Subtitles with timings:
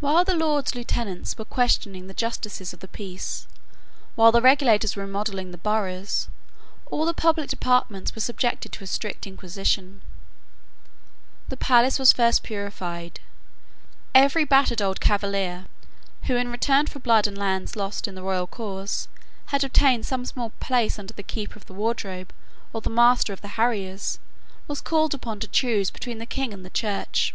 [0.00, 3.46] While the Lords Lieutenants were questioning the justices of the Peace,
[4.14, 6.28] while the regulators were remodelling the boroughs,
[6.90, 10.02] all the public departments were subjected to a strict inquisition.
[11.48, 13.20] The palace was first purified.
[14.14, 15.64] Every battered old Cavalier,
[16.24, 19.08] who, in return for blood and lands lost in the royal cause,
[19.46, 22.34] had obtained some small place under the Keeper of the Wardrobe
[22.74, 24.18] or the Master of the Harriers,
[24.66, 27.32] was called upon to choose between the King and the Church.